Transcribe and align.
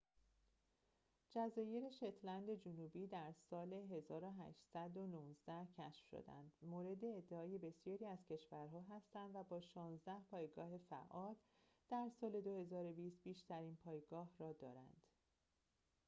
جزایر 1.29 1.89
شتلند 1.89 2.49
جنوبی 2.55 3.01
که 3.01 3.07
در 3.11 3.33
سال 3.49 3.73
۱۸۱۹ 3.73 5.67
کشف 5.77 6.05
شدند 6.07 6.51
مورد 6.61 7.05
ادعای 7.05 7.57
بسیاری 7.57 8.05
از 8.05 8.25
کشور‌ها 8.25 8.79
هستند 8.81 9.35
و 9.35 9.43
با 9.43 9.61
شانزده 9.61 10.19
پایگاه 10.31 10.77
فعال 10.89 11.35
در 11.89 12.09
سال 12.21 12.41
۲۰۲۰ 12.41 13.13
بیشترین 13.23 13.75
پایگاه 13.85 14.29
را 14.39 14.53
دارند 14.53 15.01